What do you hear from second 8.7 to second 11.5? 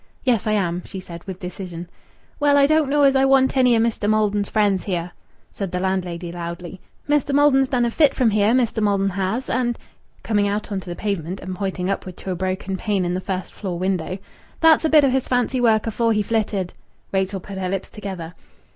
Maldon has; and," coming out on to the pavement